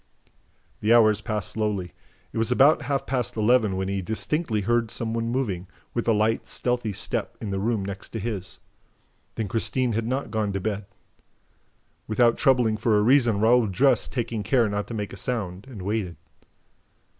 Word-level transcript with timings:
The 0.79 0.95
hours 0.95 1.21
passed 1.21 1.51
slowly. 1.51 1.93
It 2.33 2.39
was 2.39 2.51
about 2.51 2.81
half 2.81 3.05
past 3.05 3.37
eleven 3.37 3.75
when 3.77 3.87
he 3.87 4.01
distinctly 4.01 4.61
heard 4.61 4.89
some 4.89 5.13
one 5.13 5.29
moving, 5.29 5.67
with 5.93 6.07
a 6.07 6.11
light, 6.11 6.47
stealthy 6.47 6.91
step, 6.91 7.37
in 7.39 7.51
the 7.51 7.59
room 7.59 7.85
next 7.85 8.09
to 8.13 8.19
his. 8.19 8.57
Then 9.35 9.47
Christine 9.47 9.93
had 9.93 10.07
not 10.07 10.31
gone 10.31 10.53
to 10.53 10.59
bed! 10.59 10.87
Without 12.07 12.35
troubling 12.35 12.77
for 12.77 12.97
a 12.97 13.03
reason, 13.03 13.39
Raoul 13.41 13.67
dressed, 13.67 14.11
taking 14.11 14.41
care 14.41 14.67
not 14.67 14.87
to 14.87 14.95
make 14.95 15.13
a 15.13 15.17
sound, 15.17 15.67
and 15.69 15.83
waited. 15.83 16.15